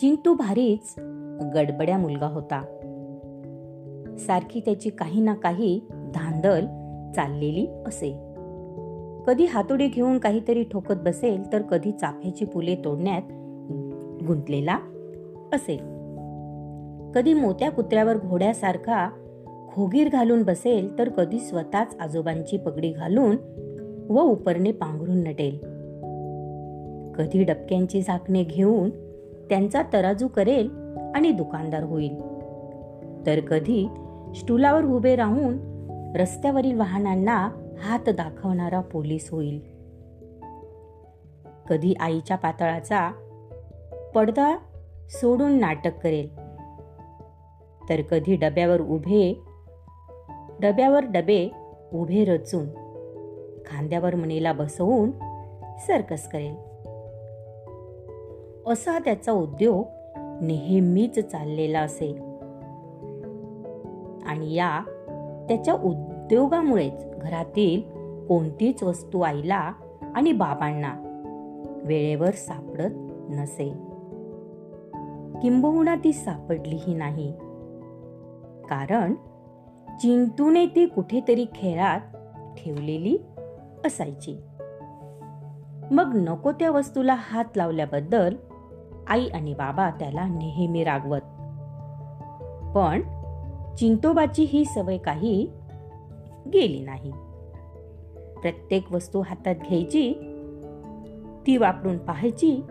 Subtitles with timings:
[0.00, 0.94] चिंटू भारीच
[1.54, 2.62] गडबड्या मुलगा होता.
[4.18, 6.66] सारखी त्याची काही ना काही धांदल
[7.16, 8.10] चाललेली असे.
[9.26, 13.22] कधी हातोडी घेऊन काहीतरी ठोकत बसेल तर कधी चाफ्याची फुले तोडण्यात
[14.26, 14.78] गुंतलेला
[15.52, 15.80] असेल
[17.14, 19.08] कधी मोत्या कुत्र्यावर घोड्यासारखा
[19.74, 23.36] खोगीर घालून बसेल तर कधी स्वतःच आजोबांची पगडी घालून
[24.08, 25.58] व उपरणे पांघरून नटेल.
[27.12, 29.09] कधी डबक्यांची झाकणे घेऊन
[29.50, 30.70] त्यांचा तराजू करेल
[31.14, 32.20] आणि दुकानदार होईल.
[33.26, 33.88] तर कधी
[34.34, 35.70] स्टुलावर उभे राहून
[36.16, 37.50] रस्त्यावरील वाहनांना
[37.82, 39.60] हात दाखवणारा पोलीस होईल.
[41.68, 43.12] कधी आईच्या पातळाचा
[44.14, 44.58] पडदा
[45.08, 46.36] सोडून नाटक करेल.
[47.88, 49.42] तर कधी डब्यावर उभे
[50.60, 51.48] डब्यावर डबे
[51.92, 52.66] उभे रचून
[53.66, 55.10] खांद्यावर मणीला बसवून
[55.78, 56.69] सर्कस करेल.
[58.66, 59.86] असा त्याचा उद्योग
[60.42, 62.12] नेहमीच चाललेला असे
[64.26, 64.80] आणि या
[65.48, 67.80] त्याच्या उद्योगामुळेच घरातील
[68.26, 69.72] कोणतीच वस्तू आईला
[70.14, 70.94] आणि बाबांना
[71.84, 72.90] वेळेवर सापडत
[73.30, 73.68] नसे.
[75.42, 77.32] किंबहुना ती सापडलीही नाही.
[78.70, 79.14] कारण
[79.88, 82.00] चिंतूने ती कुठेतरी खेळात
[82.56, 83.18] ठेवलेली
[83.86, 84.36] असायची.
[85.90, 88.34] मग नको त्या वस्तूला हात लावल्याबद्दल
[89.10, 91.20] आई आणि बाबा त्याला नेहमी रागवत.
[92.74, 93.00] पण
[93.74, 95.50] चिंतोबाची ही सवय काही
[96.52, 97.10] गेली नाही.
[98.42, 100.12] प्रत्येक वस्तू हातात घ्यायची
[101.46, 102.62] ती वापरून पाहायची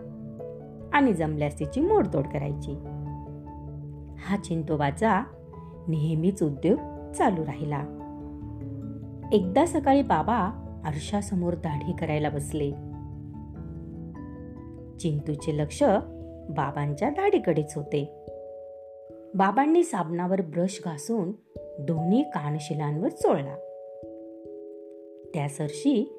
[0.92, 2.72] आणि जमल्यास तिची मोडतोड करायची.
[4.24, 5.22] हा चिंतोबाचा
[5.88, 6.78] नेहमीच उद्योग
[7.12, 7.82] चालू राहिला.
[9.32, 12.70] एकदा सकाळी बाबा आरशासमोर दाढी करायला बसले.
[14.98, 15.82] चिंतूचे लक्ष
[16.50, 18.10] बाबांच्या दाढीकडेच होते.
[19.34, 21.32] बाबांनी साबणावर ब्रश घासून
[21.78, 23.54] दोन्ही कानशिलांवर चोळला.
[25.34, 26.12] त्या सरशी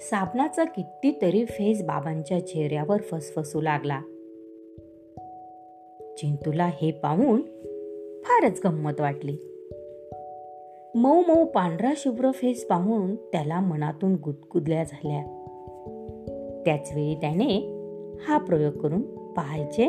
[0.00, 4.00] साबणाचा कितीतरी फेस बाबांच्या चेहऱ्यावर फसफसू लागला.
[6.18, 7.42] चिंतूला हे पाहून
[8.24, 9.36] फारच गंमत वाटली.
[10.94, 15.42] मऊ मऊ पांढरा शुभ्र फेस पाहून त्याला मनातून गुदगुदल्या झाल्या.
[16.64, 17.76] त्याच वेळी त्याने
[18.28, 19.02] हा प्रयोग करून
[19.36, 19.86] पाहायचे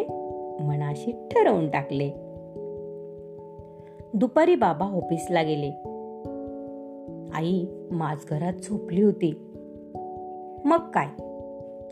[0.64, 2.12] मनाशी ठरवून टाकले.
[4.14, 5.72] दुपारी बाबा ऑफिसला गेले.
[7.34, 9.34] आई माझ घरात झोपली होती.
[10.66, 11.08] मग काय?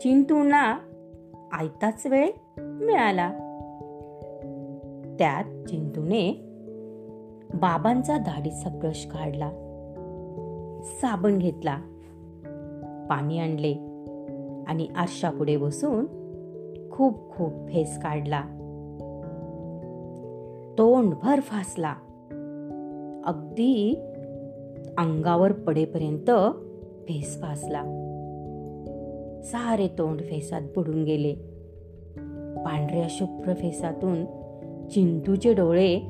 [0.00, 0.78] चिंतूना
[1.52, 3.32] आयताच वेळ मिळाला.
[5.18, 6.32] त्यात चिंतूने
[7.54, 9.50] बाबांचा दाढीचा ब्रश काढला.
[10.82, 11.76] साबण घेतला.
[13.10, 13.72] पाणी आणले.
[14.66, 16.25] आणि आरशापुढे बसून
[16.96, 18.40] खूप खूप फेस काढला.
[20.78, 21.94] तोंडभर फासला.
[23.26, 24.00] अगदी
[24.98, 26.30] अंगावर पडेपर्यंत
[27.08, 27.82] फेस फासला.
[29.44, 31.34] सारे तोंड फेसात बुडून गेले.
[32.64, 34.24] पांढऱ्या शुभ्र फेसातून
[34.88, 36.00] चिंतूचे डोळे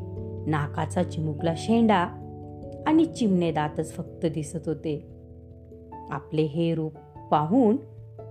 [0.46, 2.06] नाकाचा चिमुकला शेंडा
[2.86, 5.06] आणि चिमणे दातच फक्त दिसत होते.
[6.10, 6.92] आपले हे रूप
[7.30, 7.76] पाहून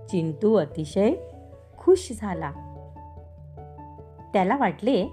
[0.08, 1.12] चिंतू अतिशय
[1.86, 2.50] खुश झाला.
[4.32, 5.06] त्याला वाटले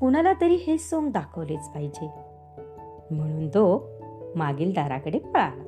[0.00, 2.10] कुणाला तरी हे सोंग दाखवलेच पाहिजे.
[3.10, 3.88] म्हणून तो
[4.36, 5.64] मागील दाराकडे पळाला.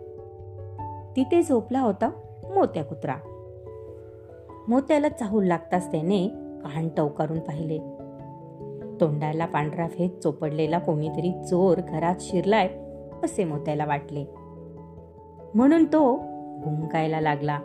[1.16, 2.08] तिथे झोपला होता
[2.54, 3.14] मोत्या कुत्रा.
[4.68, 6.28] मोत्याला चाहूल लागताच त्याने
[6.64, 7.78] कान टवकारून पाहिले.
[9.00, 12.68] तोंडाला पांढरा फेत चोपडलेला कोणीतरी चोर घरात शिरलाय
[13.24, 14.24] असे मोत्याला वाटले.
[15.54, 16.16] म्हणून तो
[16.58, 17.60] भुंकायला लागला.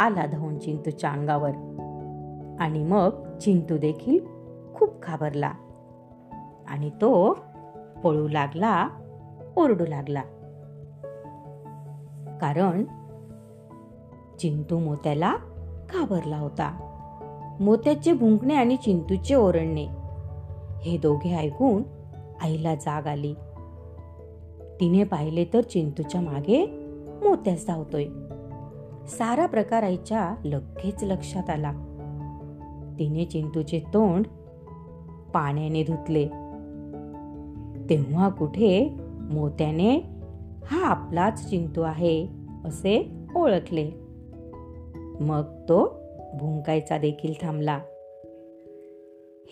[0.00, 1.50] आला धावून चिंतूच्या अंगावर
[2.60, 4.18] आणि मग चिंतू देखील
[4.74, 5.52] खूप घाबरला.
[6.68, 7.38] आणि तो
[8.04, 8.88] पळू लागला
[9.56, 10.20] ओरडू लागला.
[12.40, 12.84] कारण
[14.38, 15.36] चिंतू मोत्याला
[15.90, 16.86] घाबरला होता.
[17.60, 19.86] मोत्याचे भुंकणे आणि चिंतूचे ओरडणे
[20.82, 21.82] हे दोघे ऐकून
[22.42, 23.34] आईला जाग आली.
[24.80, 26.66] तिने पाहिले तर चिंतूच्या मागे
[27.22, 28.06] मोत्याच धावतोय.
[29.08, 31.72] सारा प्रकार आईच्या लगेच लक्षात आला.
[32.98, 34.24] तिने चिंतूचे तोंड
[35.34, 36.26] पाण्याने धुतले.
[37.90, 38.88] तेव्हा कुठे
[39.20, 39.96] मोत्याने
[40.64, 42.28] हा आपलाच चिंतू आहे
[42.64, 43.90] असे ओळखले.
[45.20, 46.00] मग तो
[46.34, 47.80] भुंकायचा देखील थांबला.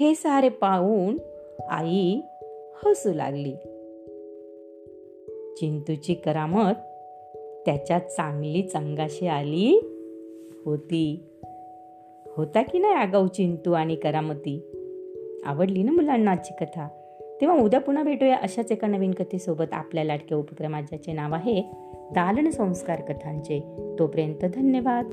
[0.00, 1.18] हे सारे पाहून
[1.70, 2.20] आई
[2.84, 3.54] हसू लागली.
[5.56, 6.72] चिंतूची करामत
[7.68, 9.80] त्याच्या चांगली अंगाशी आली
[10.64, 11.22] होती.
[12.36, 14.62] होता की नाही आगाऊ चिंतू आणि करामती?
[15.44, 16.88] आवडली ना मुलांना आजची कथा?
[17.40, 19.72] तेव्हा उद्या पुन्हा भेटूया अशाच एका नवीन कथेसोबत.
[19.72, 21.62] आपल्या लाडक्या उपक्रमात ज्याचे नाव आहे
[22.10, 23.60] दालन संस्कार कथांचे.
[23.98, 25.04] तोपर्यंत धन्यवाद.